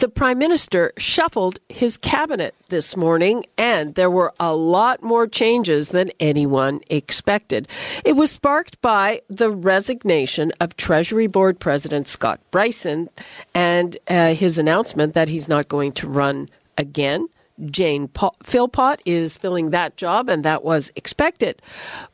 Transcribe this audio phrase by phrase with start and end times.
[0.00, 5.90] The Prime Minister shuffled his cabinet this morning, and there were a lot more changes
[5.90, 7.68] than anyone expected.
[8.02, 13.08] It was sparked by the resignation of Treasury Board President Scott Brison
[13.54, 17.28] and uh, his announcement that he's not going to run again.
[17.66, 18.08] Jane
[18.42, 21.60] Philpott is filling that job, and that was expected.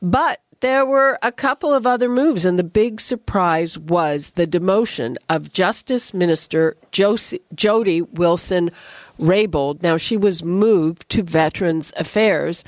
[0.03, 5.17] But there were a couple of other moves, and the big surprise was the demotion
[5.29, 8.71] of Justice Minister Josie, Jody Wilson
[9.19, 9.83] Raybould.
[9.83, 12.65] Now, she was moved to Veterans Affairs.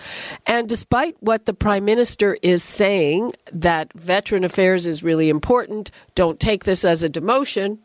[0.47, 6.41] And despite what the Prime Minister is saying, that Veteran Affairs is really important, don't
[6.41, 7.79] take this as a demotion,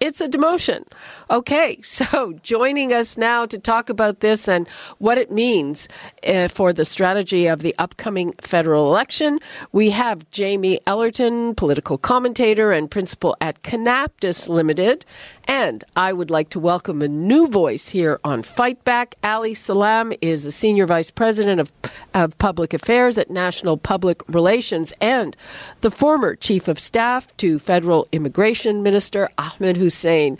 [0.00, 0.86] it's a demotion.
[1.30, 4.66] Okay, so joining us now to talk about this and
[4.98, 5.88] what it means
[6.26, 9.38] uh, for the strategy of the upcoming federal election,
[9.72, 15.04] we have Jamie Ellerton, political commentator and principal at Conaptus Limited.
[15.44, 19.16] And I would like to welcome a new voice here on Fight Back.
[19.22, 21.72] Ali Salam is the Senior Vice President of,
[22.14, 25.36] of Public Affairs at National Public Relations and
[25.80, 30.38] the former Chief of Staff to Federal Immigration Minister Ahmed Hussen.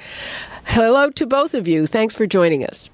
[0.64, 1.86] Hello to both of you.
[1.86, 2.90] Thanks for joining us.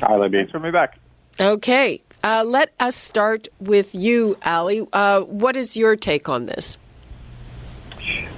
[0.00, 0.38] Hi, Libby.
[0.38, 0.98] Thanks for me back.
[1.40, 2.02] Okay.
[2.22, 4.86] Uh, let us start with you, Ali.
[4.92, 6.78] Uh, what is your take on this?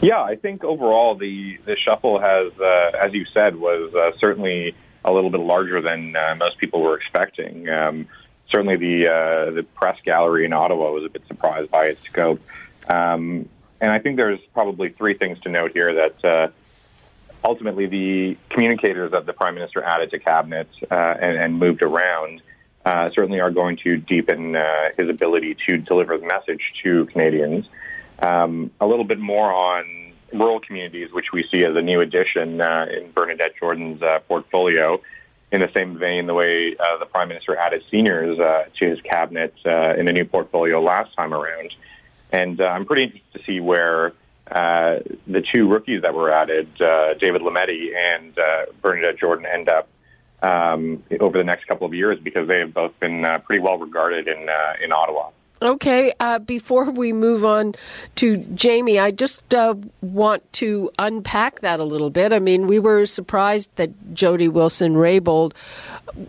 [0.00, 4.74] Yeah, I think overall the the shuffle has, uh, as you said, was uh, certainly
[5.04, 7.68] a little bit larger than uh, most people were expecting.
[7.68, 8.06] Um,
[8.50, 12.40] certainly, the uh, the press gallery in Ottawa was a bit surprised by its scope,
[12.88, 13.48] um,
[13.80, 16.52] and I think there's probably three things to note here that.
[17.46, 21.82] Uh, ultimately, the communicators that the prime minister added to cabinet uh, and, and, moved
[21.82, 22.42] around
[23.14, 24.54] certainly are going to deepen
[24.96, 27.66] his ability to deliver the message to Canadians
[28.20, 32.60] um, a little bit more on rural communities, which we see as a new addition
[32.60, 35.00] uh, in Bernadette Jordan's uh, portfolio.
[35.52, 39.00] In the same vein, the way uh, the Prime Minister added seniors uh, to his
[39.02, 41.72] cabinet uh, in a new portfolio last time around.
[42.32, 44.12] And uh, I'm pretty interested to see where
[44.48, 49.88] the two rookies that were added, uh, David Lametti and uh, Bernadette Jordan, end up
[50.42, 54.28] um, over the next couple of years because they have both been pretty well regarded
[54.28, 55.30] in, uh in Ottawa.
[55.62, 57.74] Okay, uh, before we move on
[58.16, 62.30] to Jamie, I just uh, want to unpack that a little bit.
[62.34, 65.54] I mean, we were surprised that Jody Wilson Raybould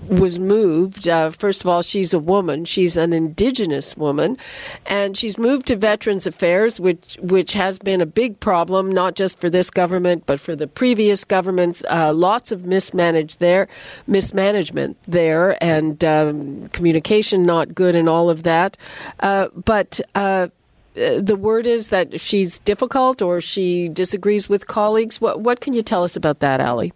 [0.08, 1.10] was moved.
[1.10, 4.38] Uh, first of all, she's a woman; she's an Indigenous woman,
[4.86, 9.40] and she's moved to Veterans Affairs, which which has been a big problem, not just
[9.40, 11.84] for this government but for the previous governments.
[11.90, 13.68] Uh, lots of mismanaged there,
[14.08, 18.78] mismanagement there, and um, communication not good, and all of that.
[19.20, 20.48] Uh, but uh,
[20.96, 25.22] the word is that she's difficult or she disagrees with colleagues.
[25.22, 26.92] What what can you tell us about that, Ali?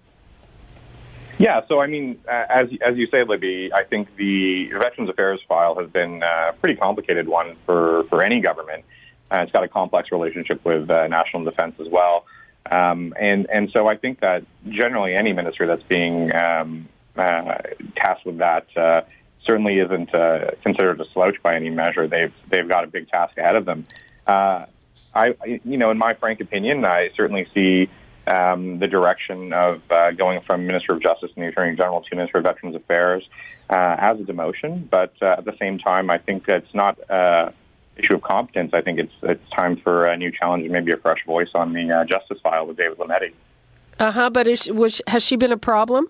[1.37, 5.39] Yeah, so I mean, uh, as as you say, Libby, I think the Veterans Affairs
[5.47, 8.85] file has been a pretty complicated one for for any government.
[9.31, 12.25] Uh, it's got a complex relationship with uh, national defense as well,
[12.71, 17.57] um, and and so I think that generally any ministry that's being um, uh,
[17.95, 18.67] tasked with that
[19.51, 22.07] certainly isn't uh, considered a slouch by any measure.
[22.07, 23.85] They've they've got a big task ahead of them.
[24.25, 24.65] Uh,
[25.13, 25.35] I,
[25.65, 27.89] you know, in my frank opinion, I certainly see
[28.27, 32.15] um, the direction of uh, going from Minister of Justice and the Attorney General to
[32.15, 33.27] Minister of Veterans Affairs
[33.69, 34.89] uh, as a demotion.
[34.89, 37.53] But uh, at the same time, I think it's not an
[37.97, 38.71] issue of competence.
[38.73, 41.73] I think it's it's time for a new challenge and maybe a fresh voice on
[41.73, 43.33] the uh, justice file with David Lametti.
[43.99, 44.29] Uh huh.
[44.29, 46.09] But is, was, has she been a problem?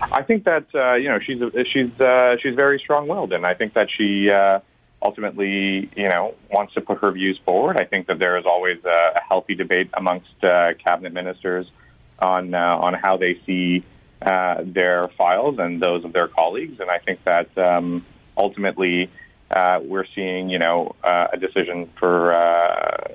[0.00, 1.40] I think that uh, you know she's
[1.72, 4.60] she's uh, she's very strong-willed, and I think that she uh,
[5.02, 7.78] ultimately you know wants to put her views forward.
[7.78, 11.70] I think that there is always a, a healthy debate amongst uh, cabinet ministers
[12.18, 13.84] on uh, on how they see
[14.22, 18.04] uh, their files and those of their colleagues, and I think that um,
[18.36, 19.10] ultimately
[19.50, 23.08] uh, we're seeing you know uh, a decision for uh,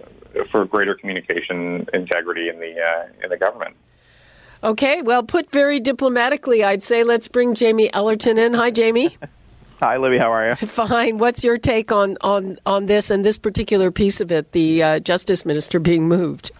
[0.51, 3.75] for greater communication integrity in the uh, in the government.
[4.65, 8.55] Okay, well, put very diplomatically, I'd say let's bring Jamie Ellerton in.
[8.55, 9.15] Hi, Jamie.
[9.79, 10.17] Hi, Libby.
[10.17, 10.55] How are you?
[10.67, 11.19] Fine.
[11.19, 14.99] What's your take on, on, on this and this particular piece of it, the uh,
[14.99, 16.51] justice minister being moved?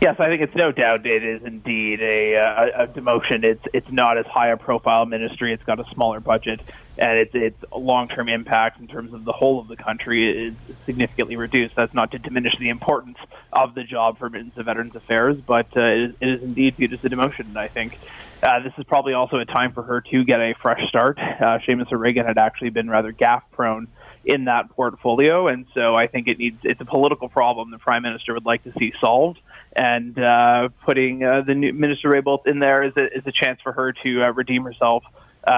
[0.00, 3.42] Yes, I think it's no doubt it is indeed a, a, a demotion.
[3.42, 5.52] It's it's not as high a profile ministry.
[5.52, 6.60] It's got a smaller budget,
[7.00, 10.54] and its its long term impact in terms of the whole of the country is
[10.84, 11.74] significantly reduced.
[11.74, 13.16] That's not to diminish the importance
[13.52, 16.76] of the job for Minister of Veterans Affairs, but uh, it, is, it is indeed
[16.76, 17.56] viewed as a demotion.
[17.56, 17.98] I think
[18.42, 21.18] uh, this is probably also a time for her to get a fresh start.
[21.18, 23.88] Uh, Seamus O'Regan had actually been rather gaff prone
[24.22, 28.02] in that portfolio, and so I think it needs it's a political problem the Prime
[28.02, 29.40] Minister would like to see solved
[29.74, 33.60] and uh, putting uh, the new Minister Raybould in there is a, is a chance
[33.62, 35.04] for her to uh, redeem herself
[35.46, 35.52] uh,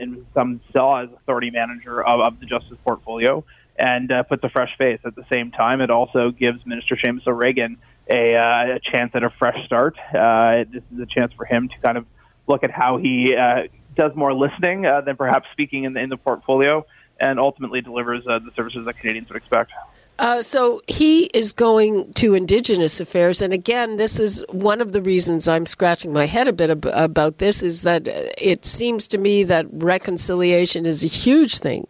[0.00, 3.44] and some still as authority manager of, of the justice portfolio
[3.76, 5.00] and uh, puts a fresh face.
[5.04, 7.78] At the same time, it also gives Minister Seamus O'Regan
[8.10, 9.96] a, uh, a chance at a fresh start.
[10.14, 12.06] Uh, this is a chance for him to kind of
[12.46, 16.10] look at how he uh, does more listening uh, than perhaps speaking in the, in
[16.10, 16.84] the portfolio,
[17.20, 19.70] and ultimately delivers uh, the services that Canadians would expect.
[20.18, 25.02] Uh, so he is going to Indigenous affairs, and again, this is one of the
[25.02, 27.62] reasons I'm scratching my head a bit ab- about this.
[27.62, 31.86] Is that it seems to me that reconciliation is a huge thing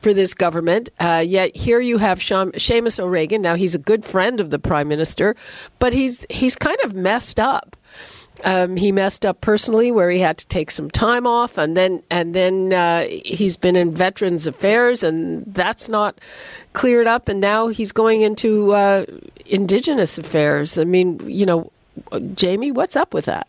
[0.00, 0.90] for this government.
[0.98, 3.40] Uh, yet here you have Sean- Seamus O'Regan.
[3.40, 5.36] Now he's a good friend of the prime minister,
[5.78, 7.76] but he's he's kind of messed up.
[8.44, 12.02] Um, he messed up personally, where he had to take some time off, and then
[12.10, 16.18] and then uh, he's been in Veterans Affairs, and that's not
[16.72, 17.28] cleared up.
[17.28, 19.04] And now he's going into uh,
[19.46, 20.78] Indigenous Affairs.
[20.78, 21.70] I mean, you know,
[22.34, 23.48] Jamie, what's up with that?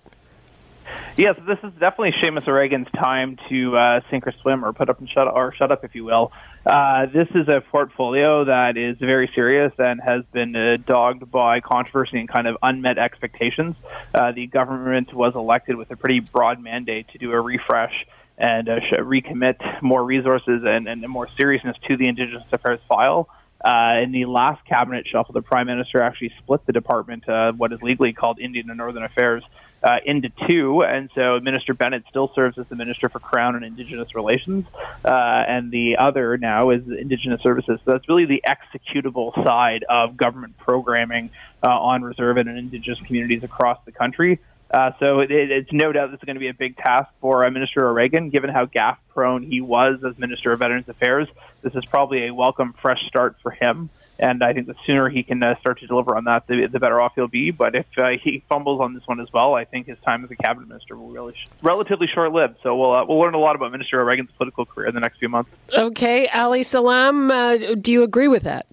[1.18, 5.00] Yes, this is definitely Seamus O'Regan's time to uh, sink or swim, or put up
[5.00, 6.32] and shut or shut up, if you will.
[6.66, 11.60] Uh, this is a portfolio that is very serious and has been uh, dogged by
[11.60, 13.76] controversy and kind of unmet expectations.
[14.14, 18.06] Uh, the government was elected with a pretty broad mandate to do a refresh
[18.38, 23.30] and uh, recommit more resources and, and more seriousness to the Indigenous Affairs file.
[23.64, 27.72] Uh, in the last cabinet shuffle, the prime minister actually split the department, uh, what
[27.72, 29.44] is legally called Indian and Northern Affairs,
[29.84, 33.66] uh, into two, and so Minister Bennett still serves as the Minister for Crown and
[33.66, 34.66] Indigenous Relations,
[35.04, 37.80] uh, and the other now is Indigenous Services.
[37.84, 41.32] So that's really the executable side of government programming
[41.64, 44.40] uh, on reserve and Indigenous communities across the country.
[44.70, 47.44] Uh, so it, it's no doubt this is going to be a big task for
[47.44, 51.28] uh, Minister O'Regan, given how gaffe prone he was as Minister of Veterans Affairs.
[51.62, 53.90] This is probably a welcome fresh start for him.
[54.22, 56.80] And I think the sooner he can uh, start to deliver on that, the, the
[56.80, 57.50] better off he'll be.
[57.50, 60.30] But if uh, he fumbles on this one as well, I think his time as
[60.30, 62.58] a cabinet minister will really sh- relatively short lived.
[62.62, 65.18] So we'll uh, we'll learn a lot about Minister O'Regan's political career in the next
[65.18, 65.50] few months.
[65.74, 68.68] Okay, Ali Salam, uh, do you agree with that?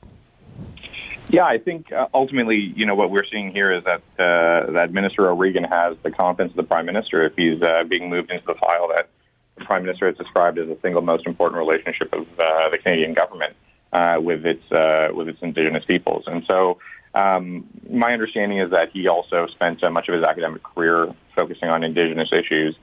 [1.30, 4.92] Yeah, I think uh, ultimately, you know, what we're seeing here is that uh, that
[4.92, 8.44] Minister O'Regan has the confidence of the Prime Minister if he's uh, being moved into
[8.44, 9.08] the file that
[9.56, 13.14] the Prime Minister has described as the single most important relationship of uh, the Canadian
[13.14, 13.56] government
[13.98, 16.24] uh, with its uh, with its Indigenous peoples.
[16.26, 16.78] And so,
[17.14, 17.42] um,
[17.90, 20.98] my understanding is that he also spent much of his academic career
[21.38, 22.74] focusing on Indigenous issues.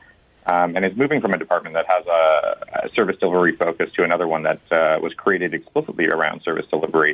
[0.48, 4.04] Um, and is moving from a department that has a, a service delivery focus to
[4.04, 4.62] another one that
[5.06, 7.14] was created explicitly around service delivery.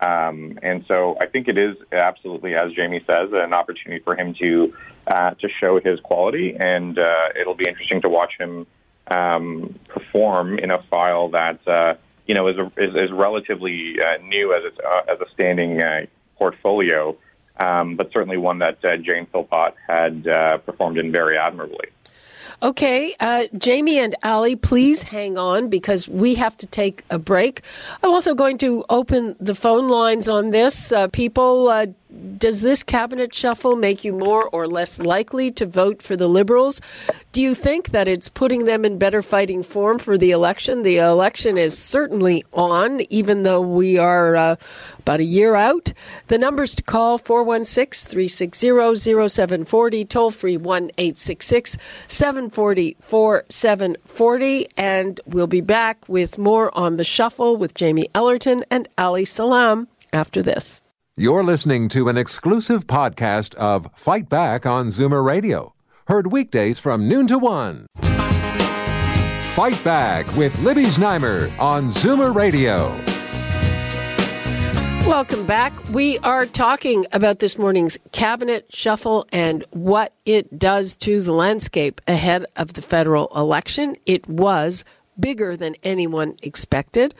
[0.00, 4.34] Um, and so I think it is absolutely, as Jamie says, an opportunity for him
[4.42, 4.74] to
[5.06, 8.66] uh, to show his quality, and uh, it'll be interesting to watch him
[9.08, 11.94] um, perform in a file that uh,
[12.30, 16.06] you know is, a, is, is relatively uh, new as uh, as a standing uh,
[16.38, 17.16] portfolio,
[17.58, 20.22] um, but certainly one that Jane Philpott had
[20.64, 21.88] performed in very admirably.
[22.62, 27.62] Okay, uh, Jamie and Ali, please hang on because we have to take a break.
[28.02, 30.92] I'm also going to open the phone lines on this.
[30.92, 31.86] Uh, people, uh,
[32.38, 36.80] does this cabinet shuffle make you more or less likely to vote for the Liberals?
[37.32, 40.82] Do you think that it's putting them in better fighting form for the election?
[40.82, 44.56] The election is certainly on, even though we are uh,
[44.98, 45.92] about a year out.
[46.26, 51.76] The numbers to call 416 360 0740, toll free 1 866
[52.08, 54.66] 740 4740.
[54.76, 59.88] And we'll be back with more on the shuffle with Jamie Ellerton and Ali Salam
[60.12, 60.80] after this.
[61.20, 65.74] You're listening to an exclusive podcast of Fight Back on Zoomer Radio,
[66.06, 67.84] heard weekdays from noon to one.
[69.52, 72.98] Fight Back with Libby Znaimer on Zoomer Radio.
[75.06, 75.74] Welcome back.
[75.90, 82.00] We are talking about this morning's cabinet shuffle and what it does to the landscape
[82.08, 83.96] ahead of the federal election.
[84.06, 84.86] It was
[85.20, 87.14] bigger than anyone expected.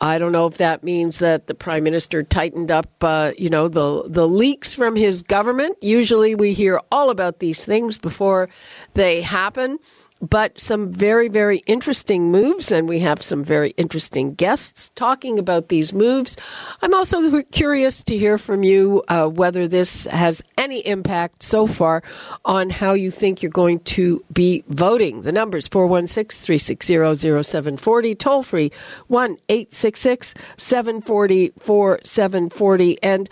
[0.00, 3.68] I don't know if that means that the prime minister tightened up, uh, you know,
[3.68, 5.78] the the leaks from his government.
[5.82, 8.48] Usually, we hear all about these things before
[8.94, 9.78] they happen.
[10.20, 15.68] But some very, very interesting moves, and we have some very interesting guests talking about
[15.68, 16.36] these moves.
[16.82, 22.02] I'm also curious to hear from you uh, whether this has any impact so far
[22.44, 25.22] on how you think you're going to be voting.
[25.22, 28.72] The numbers 416 360 0740, toll free
[29.08, 33.02] 1 866 740 4740.
[33.02, 33.28] And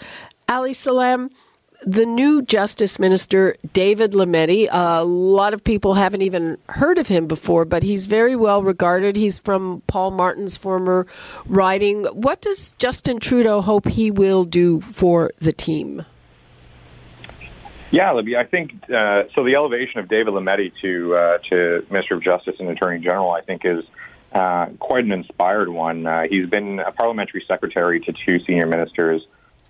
[0.48, 1.30] Ali Salam,
[1.82, 7.26] the new Justice Minister, David Lametti, a lot of people haven't even heard of him
[7.26, 9.16] before, but he's very well regarded.
[9.16, 11.06] He's from Paul Martin's former
[11.46, 12.04] riding.
[12.04, 16.04] What does Justin Trudeau hope he will do for the team?
[17.90, 19.44] Yeah, Libby, I think uh, so.
[19.44, 23.42] The elevation of David Lametti to uh, to Minister of Justice and Attorney General, I
[23.42, 23.84] think, is
[24.32, 26.04] uh, quite an inspired one.
[26.04, 29.24] Uh, he's been a parliamentary secretary to two senior ministers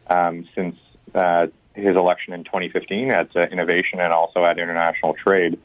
[0.07, 0.75] um, since
[1.15, 5.59] uh, his election in 2015 at uh, Innovation and also at International Trade.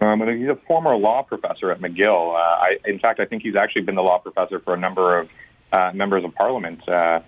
[0.00, 2.34] Um, he's a former law professor at McGill.
[2.34, 5.18] Uh, I, in fact, I think he's actually been the law professor for a number
[5.18, 5.28] of
[5.72, 6.88] uh, members of parliament.
[6.88, 7.20] Uh,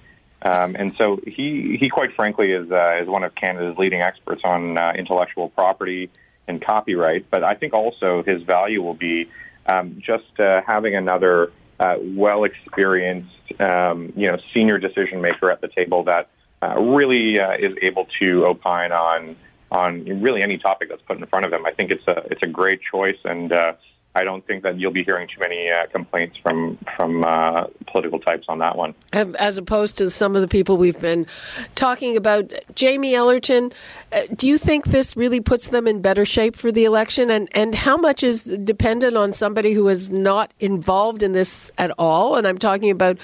[0.42, 4.42] um, and so he, he quite frankly is, uh, is one of Canada's leading experts
[4.44, 6.10] on uh, intellectual property
[6.46, 7.30] and copyright.
[7.30, 9.28] But I think also his value will be
[9.66, 15.60] um, just uh, having another uh, well experienced, um, you know, senior decision maker at
[15.60, 16.28] the table that
[16.62, 19.36] uh, really uh, is able to opine on
[19.72, 21.64] on really any topic that's put in front of him.
[21.64, 23.74] I think it's a it's a great choice, and uh,
[24.20, 28.18] I don't think that you'll be hearing too many uh, complaints from from uh, political
[28.18, 28.94] types on that one.
[29.14, 31.26] As opposed to some of the people we've been
[31.74, 33.72] talking about, Jamie Ellerton,
[34.12, 37.30] uh, do you think this really puts them in better shape for the election?
[37.30, 41.90] And and how much is dependent on somebody who is not involved in this at
[41.98, 42.36] all?
[42.36, 43.16] And I'm talking about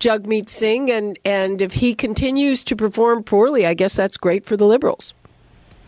[0.00, 4.56] Jagmeet Singh, and and if he continues to perform poorly, I guess that's great for
[4.56, 5.14] the Liberals.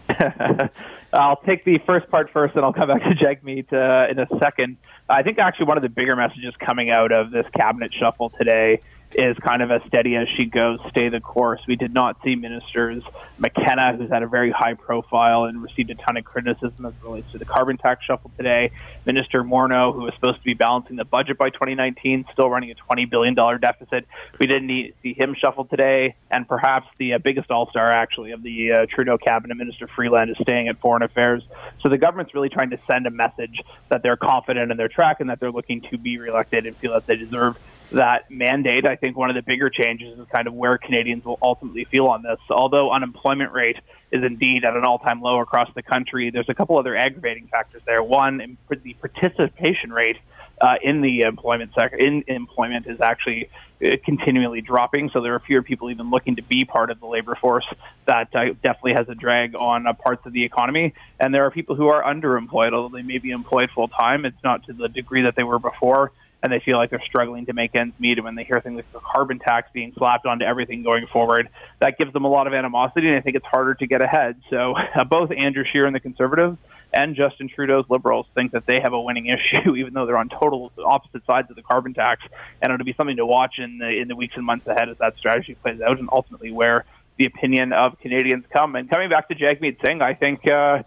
[1.13, 4.27] I'll take the first part first, and I'll come back to Jagmeet uh, in a
[4.39, 4.79] second.
[5.09, 8.81] I think actually one of the bigger messages coming out of this cabinet shuffle today
[9.15, 11.61] is kind of as steady as she goes, stay the course.
[11.67, 13.03] We did not see ministers
[13.39, 17.03] McKenna, who's had a very high profile and received a ton of criticism as it
[17.03, 18.71] relates to the carbon tax shuffle today.
[19.05, 22.75] Minister Morneau, who was supposed to be balancing the budget by 2019, still running a
[22.75, 24.07] $20 billion deficit.
[24.39, 26.15] We didn't see him shuffle today.
[26.31, 30.31] And perhaps the uh, biggest all star, actually, of the uh, Trudeau cabinet, Minister Freeland,
[30.31, 31.43] is staying at Foreign Affairs.
[31.83, 35.21] So the government's really trying to send a message that they're confident in their track
[35.21, 37.59] and that they're looking to be reelected and feel that they deserve
[37.93, 38.87] that mandate.
[38.87, 42.07] I think one of the bigger changes is kind of where Canadians will ultimately feel
[42.07, 42.39] on this.
[42.51, 43.77] Although unemployment rate
[44.11, 47.83] is indeed at an all-time low across the country, there's a couple other aggravating factors
[47.87, 48.03] there.
[48.03, 50.17] One, the participation rate
[50.61, 53.51] uh, in the employment sector in employment is actually
[53.85, 55.11] uh, continually dropping.
[55.13, 57.67] So there are fewer people even looking to be part of the labor force.
[58.07, 60.95] That uh, definitely has a drag on uh, parts of the economy.
[61.19, 64.25] And there are people who are underemployed, although they may be employed full time.
[64.25, 67.47] It's not to the degree that they were before and they feel like they're struggling
[67.47, 68.19] to make ends meet.
[68.19, 71.49] And when they hear things like the carbon tax being slapped onto everything going forward,
[71.81, 74.41] that gives them a lot of animosity, and I think it's harder to get ahead.
[74.51, 76.59] So uh, both Andrew Scheer and the Conservatives
[76.93, 80.29] and Justin Trudeau's Liberals think that they have a winning issue, even though they're on
[80.29, 82.23] total opposite sides of the carbon tax.
[82.61, 84.99] And it'll be something to watch in the in the weeks and months ahead as
[84.99, 86.85] that strategy plays out, and ultimately where
[87.19, 88.75] the opinion of Canadians come.
[88.75, 90.49] And coming back to Jagmeet Singh, I think.
[90.51, 90.83] Uh,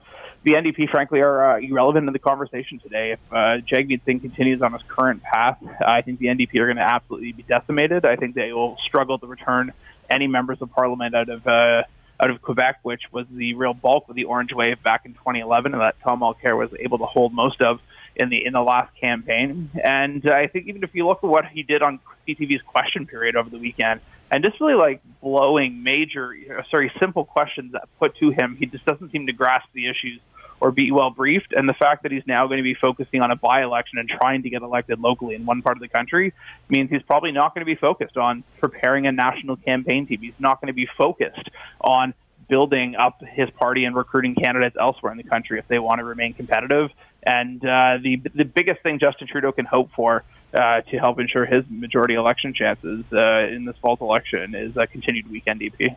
[0.45, 3.13] the NDP, frankly, are uh, irrelevant in the conversation today.
[3.13, 6.77] If uh, Jagmeet Singh continues on his current path, I think the NDP are going
[6.77, 8.05] to absolutely be decimated.
[8.05, 9.73] I think they will struggle to return
[10.07, 11.81] any members of parliament out of uh,
[12.21, 15.73] out of Quebec, which was the real bulk of the Orange Wave back in 2011,
[15.73, 17.79] and that Tom Mulcair was able to hold most of
[18.15, 19.71] in the in the last campaign.
[19.83, 23.35] And I think even if you look at what he did on CTV's question period
[23.35, 23.99] over the weekend,
[24.29, 26.35] and just really like blowing major,
[26.69, 30.19] sorry, simple questions that put to him, he just doesn't seem to grasp the issues
[30.59, 31.53] or be well briefed.
[31.53, 34.09] And the fact that he's now going to be focusing on a by election and
[34.09, 36.33] trying to get elected locally in one part of the country
[36.69, 40.19] means he's probably not going to be focused on preparing a national campaign team.
[40.21, 41.50] He's not going to be focused
[41.81, 42.13] on
[42.47, 46.03] building up his party and recruiting candidates elsewhere in the country if they want to
[46.03, 46.91] remain competitive.
[47.24, 51.45] And uh, the the biggest thing Justin Trudeau can hope for uh, to help ensure
[51.45, 55.95] his majority election chances uh, in this fall's election is a continued weak NDP.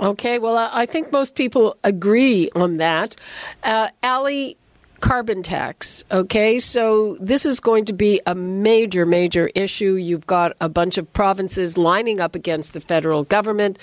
[0.00, 3.16] Okay, well, I think most people agree on that.
[3.64, 4.56] Uh, Ali,
[5.00, 6.04] carbon tax.
[6.10, 9.94] Okay, so this is going to be a major, major issue.
[9.94, 13.78] You've got a bunch of provinces lining up against the federal government.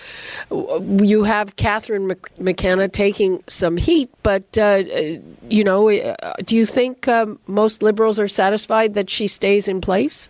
[0.51, 4.84] You have Catherine McKenna taking some heat, but, uh,
[5.50, 9.81] you know, uh, do you think um, most Liberals are satisfied that she stays in
[9.81, 10.29] place?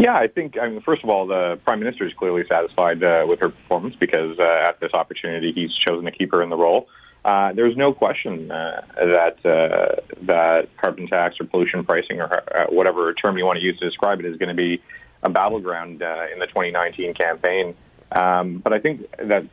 [0.00, 3.26] Yeah, I think, I mean, first of all, the Prime Minister is clearly satisfied uh,
[3.28, 6.56] with her performance because uh, at this opportunity, he's chosen to keep her in the
[6.56, 6.88] role.
[7.22, 12.64] uh, there's no question uh, that uh, that carbon tax or pollution pricing or uh,
[12.70, 14.80] whatever term you want to use to describe it is going to be
[15.22, 16.00] a battleground
[16.32, 17.74] in the 2019 campaign.
[18.10, 19.44] Um, but I think that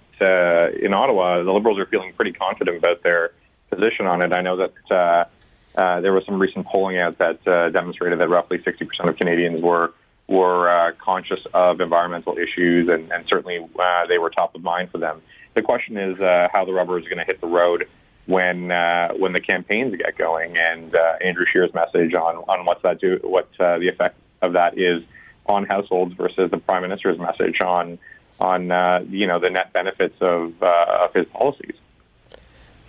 [0.82, 3.32] in Ottawa, the Liberals are feeling pretty confident about their
[3.70, 4.32] position on it.
[4.32, 5.27] I know that
[5.75, 9.92] there was some recent polling out that demonstrated that roughly 60% of Canadians were
[10.27, 13.65] were conscious of environmental issues, and, and certainly
[14.10, 15.22] they were top of mind for them.
[15.53, 17.88] The question is uh, how the rubber is going to hit the road
[18.27, 22.84] when uh, when the campaigns get going, and uh, Andrew Scheer's message on on what's
[22.84, 25.01] that do, what uh, the effect of that is
[25.48, 27.98] on households versus the Prime Minister's message on
[28.39, 31.75] on uh, you know the net benefits of uh, of his policies.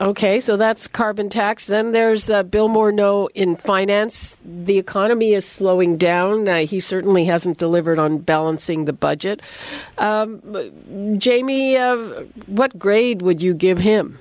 [0.00, 1.67] Okay, so that's carbon tax.
[1.67, 4.40] Then there's uh, Bill Morneau in finance.
[4.45, 6.47] The economy is slowing down.
[6.47, 9.43] Uh, he certainly hasn't delivered on balancing the budget.
[9.97, 11.97] Um, Jamie, uh,
[12.47, 14.21] what grade would you give him?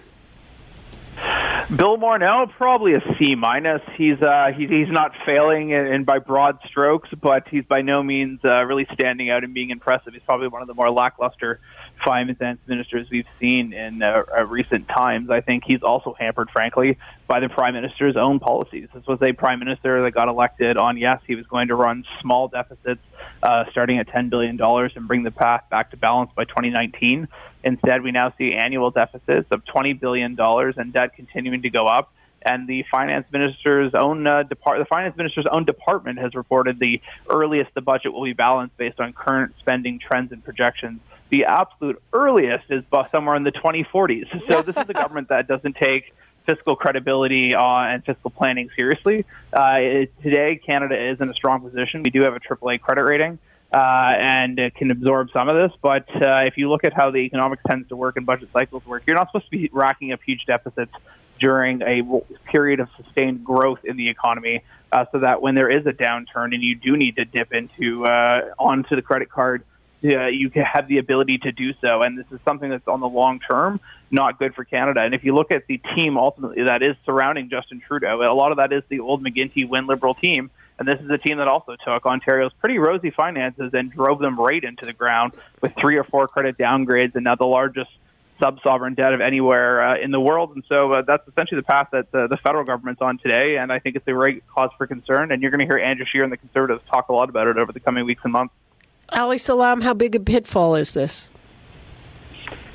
[1.76, 3.82] Bill Morneau, probably a C minus.
[3.98, 8.02] He's uh, he's he's not failing in, in by broad strokes, but he's by no
[8.02, 10.14] means uh, really standing out and being impressive.
[10.14, 11.60] He's probably one of the more lackluster
[12.04, 15.30] finance ministers we've seen in uh, uh, recent times.
[15.30, 18.90] I think he's also hampered, frankly, by the prime minister's own policies.
[18.94, 22.06] This was a prime minister that got elected on yes, he was going to run
[22.22, 23.02] small deficits
[23.44, 27.28] uh, starting at $10 billion and bring the path back to balance by 2019.
[27.64, 32.14] Instead, we now see annual deficits of $20 billion and debt continuing to go up
[32.44, 37.02] and the finance minister's own uh, depart the finance minister's own department has reported the
[37.30, 42.02] earliest the budget will be balanced based on current spending trends and projections the absolute
[42.14, 44.48] earliest is somewhere in the 2040s.
[44.48, 46.14] So this is a government that doesn't take
[46.46, 49.26] fiscal credibility uh, and fiscal planning seriously.
[49.54, 52.04] Uh, it, today, Canada is in a strong position.
[52.04, 53.40] We do have a AAA credit rating.
[53.74, 55.78] Uh, and it can absorb some of this.
[55.82, 58.86] But uh, if you look at how the economics tends to work and budget cycles
[58.86, 60.94] work, you're not supposed to be racking up huge deficits
[61.38, 62.02] during a
[62.50, 66.54] period of sustained growth in the economy, uh, so that when there is a downturn
[66.54, 69.64] and you do need to dip into uh, onto the credit card
[70.04, 72.02] uh, you have the ability to do so.
[72.02, 75.02] And this is something that's on the long term not good for Canada.
[75.02, 78.52] And if you look at the team ultimately that is surrounding Justin Trudeau, a lot
[78.52, 80.50] of that is the old McGuinty Wynne Liberal team.
[80.80, 84.40] And this is a team that also took Ontario's pretty rosy finances and drove them
[84.40, 87.90] right into the ground with three or four credit downgrades and now the largest
[88.40, 90.52] sub sovereign debt of anywhere uh, in the world.
[90.54, 93.58] And so uh, that's essentially the path that the, the federal government's on today.
[93.58, 95.32] And I think it's a great cause for concern.
[95.32, 97.58] And you're going to hear Andrew Scheer and the Conservatives talk a lot about it
[97.58, 98.54] over the coming weeks and months.
[99.10, 101.30] Ali Salam, how big a pitfall is this?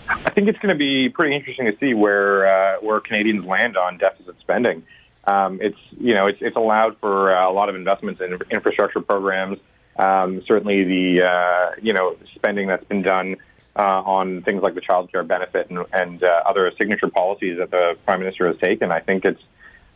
[0.09, 3.77] I think it's going to be pretty interesting to see where uh, where Canadians land
[3.77, 4.83] on deficit spending.
[5.25, 9.01] Um, it's you know it's it's allowed for uh, a lot of investments in infrastructure
[9.01, 9.59] programs.
[9.97, 13.37] Um, certainly, the uh, you know spending that's been done
[13.77, 17.71] uh, on things like the child care benefit and, and uh, other signature policies that
[17.71, 18.91] the prime minister has taken.
[18.91, 19.43] I think it's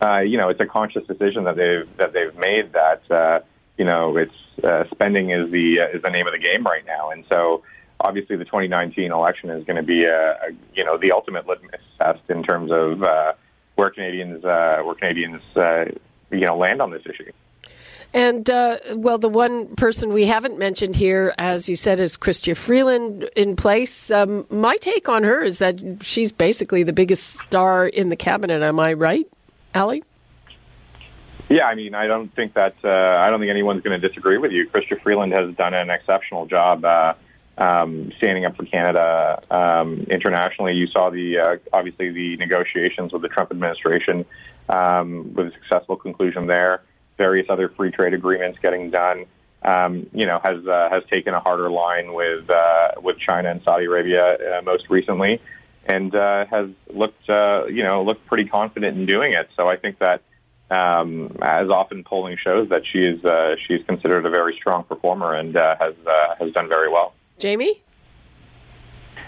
[0.05, 3.45] uh, you know it's a conscious decision that they've that they've made that
[3.79, 6.85] you know, it's uh, spending is the uh, is the name of the game right
[6.87, 7.63] now, and so
[8.01, 11.81] obviously the 2019 election is going to be a, a, you know the ultimate litmus
[12.01, 13.33] test in terms of uh,
[13.77, 15.85] where Canadians uh, where Canadians uh,
[16.31, 17.31] you know land on this issue.
[18.15, 22.57] And uh, well, the one person we haven't mentioned here, as you said, is Chrystia
[22.57, 24.11] Freeland in place.
[24.11, 28.63] Um, my take on her is that she's basically the biggest star in the cabinet.
[28.63, 29.27] Am I right,
[29.75, 30.03] Ali?
[31.49, 34.39] Yeah, I mean, I don't think that uh, I don't think anyone's going to disagree
[34.39, 34.69] with you.
[34.69, 37.15] Chrystia Freeland has done an exceptional job uh,
[37.57, 40.75] um, standing up for Canada um, internationally.
[40.75, 44.27] You saw the uh, obviously the negotiations with the Trump administration
[44.69, 46.83] um, with a successful conclusion there.
[47.17, 49.27] Various other free trade agreements getting done.
[49.63, 53.63] Um, you know, has uh, has taken a harder line with uh, with China and
[53.63, 55.41] Saudi Arabia uh, most recently,
[55.87, 59.49] and uh, has looked uh, you know looked pretty confident in doing it.
[59.57, 60.23] So I think that
[60.71, 65.35] um, as often polling shows that she is uh, she's considered a very strong performer
[65.35, 67.15] and uh, has uh, has done very well.
[67.39, 67.83] Jamie.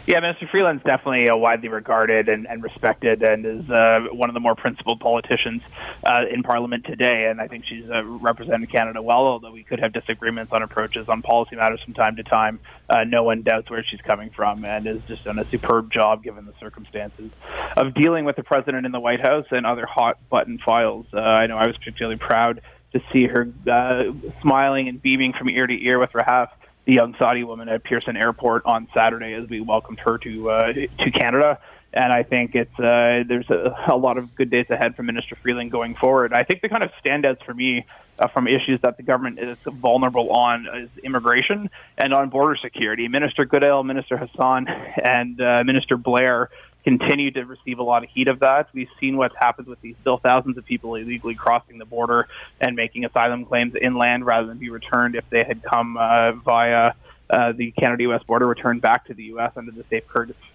[0.08, 4.34] Yeah, Minister Freeland's definitely uh, widely regarded and, and respected, and is uh, one of
[4.34, 5.60] the more principled politicians
[6.02, 7.26] uh, in Parliament today.
[7.30, 11.10] And I think she's uh, represented Canada well, although we could have disagreements on approaches
[11.10, 12.58] on policy matters from time to time.
[12.88, 16.22] Uh, no one doubts where she's coming from, and has just done a superb job
[16.24, 17.30] given the circumstances
[17.76, 21.04] of dealing with the president in the White House and other hot button files.
[21.12, 22.62] Uh, I know I was particularly proud
[22.94, 24.04] to see her uh,
[24.40, 26.48] smiling and beaming from ear to ear with Rahaf
[26.88, 30.72] the young Saudi woman at Pearson Airport on Saturday as we welcomed her to uh,
[30.72, 31.58] to Canada.
[31.92, 35.36] And I think it's uh, there's a, a lot of good days ahead for Minister
[35.36, 36.32] Freeland going forward.
[36.32, 37.84] I think the kind of standouts for me
[38.18, 43.06] uh, from issues that the government is vulnerable on is immigration and on border security.
[43.06, 46.48] Minister Goodale, Minister Hussen, and uh, Minister Blair
[46.88, 48.68] continue to receive a lot of heat of that.
[48.72, 52.28] We've seen what's happened with these still thousands of people illegally crossing the border
[52.62, 56.92] and making asylum claims inland rather than be returned if they had come uh, via
[57.28, 58.22] uh, the Canada-U.S.
[58.22, 59.52] border, returned back to the U.S.
[59.54, 60.02] under the safe,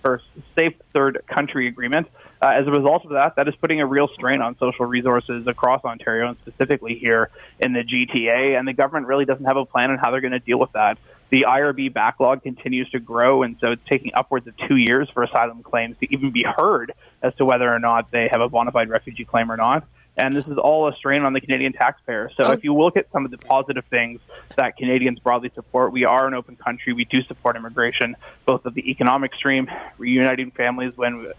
[0.02, 0.26] first,
[0.58, 2.08] safe third country agreement.
[2.42, 5.46] Uh, as a result of that, that is putting a real strain on social resources
[5.46, 8.58] across Ontario and specifically here in the GTA.
[8.58, 10.72] And the government really doesn't have a plan on how they're going to deal with
[10.72, 10.98] that
[11.34, 15.24] the IRB backlog continues to grow, and so it's taking upwards of two years for
[15.24, 16.94] asylum claims to even be heard
[17.24, 19.84] as to whether or not they have a bona fide refugee claim or not.
[20.16, 22.30] And this is all a strain on the Canadian taxpayer.
[22.38, 24.20] So, if you look at some of the positive things
[24.58, 26.94] that Canadians broadly support, we are an open country.
[26.94, 28.16] We do support immigration,
[28.46, 31.32] both of the economic stream, reuniting families when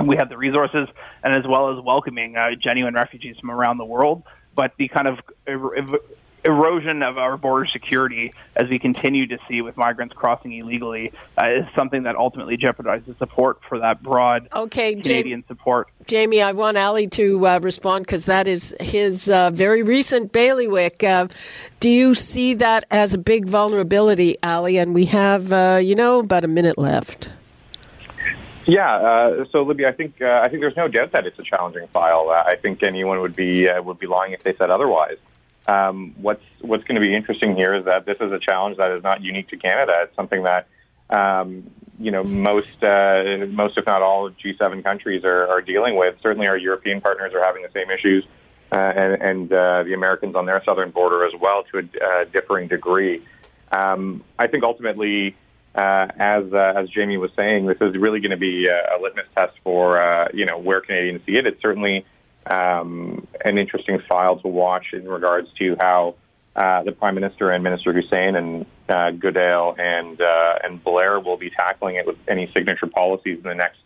[0.00, 0.88] we have the resources,
[1.22, 4.24] and as well as welcoming uh, genuine refugees from around the world.
[4.56, 5.20] But the kind of
[6.44, 11.48] erosion of our border security, as we continue to see with migrants crossing illegally, uh,
[11.48, 15.88] is something that ultimately jeopardizes support for that broad okay, Canadian Jamie, support.
[16.06, 21.02] Jamie, I want Ali to uh, respond because that is his uh, very recent bailiwick.
[21.04, 21.28] Uh,
[21.80, 24.78] do you see that as a big vulnerability, Ali?
[24.78, 27.30] And we have, uh, you know, about a minute left.
[28.64, 31.88] Yeah, uh, so Libby, I think I think there's no doubt that it's a challenging
[31.88, 32.30] file.
[32.30, 35.16] I think anyone would be would be lying if they said otherwise.
[35.66, 38.90] Um, what's what's going to be interesting here is that this is a challenge that
[38.92, 39.92] is not unique to Canada.
[40.02, 40.66] It's something that
[41.10, 46.16] um, you know most uh, most if not all G7 countries are, are, dealing with.
[46.20, 48.24] Certainly, our European partners are having the same issues,
[48.72, 52.24] uh, and, and uh, the Americans on their southern border as well to a uh,
[52.24, 53.22] differing degree.
[53.70, 55.36] Um, I think ultimately.
[55.74, 59.00] Uh, as uh, as Jamie was saying, this is really going to be a, a
[59.00, 61.46] litmus test for you know where Canadians see it.
[61.46, 62.04] It's certainly
[62.46, 66.14] um, an interesting file to watch in regards to how
[66.54, 71.36] uh, the Prime Minister and Minister Hussen and uh, Goodale and uh, and Blair will
[71.36, 73.78] be tackling it with any signature policies in the next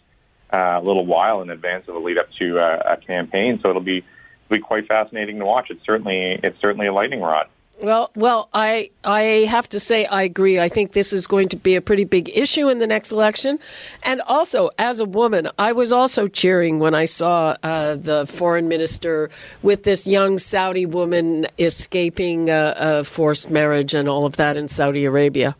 [0.53, 3.61] uh, little while in advance of a lead up to uh, a campaign.
[3.63, 5.69] So it'll be it'll be quite fascinating to watch.
[5.71, 7.49] It's certainly it's certainly a lightning rod.
[7.83, 10.59] Well, well, I I have to say I agree.
[10.59, 13.59] I think this is going to be a pretty big issue in the next election,
[14.03, 18.69] and also as a woman, I was also cheering when I saw uh, the foreign
[18.69, 19.29] minister
[19.63, 24.69] with this young Saudi woman escaping a, a forced marriage and all of that in
[24.69, 25.55] Saudi Arabia.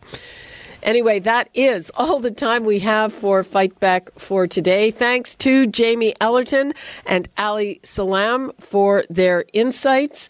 [0.83, 4.89] Anyway, that is all the time we have for Fight Back for today.
[4.89, 6.73] Thanks to Jamie Ellerton
[7.05, 10.29] and Ali Salam for their insights.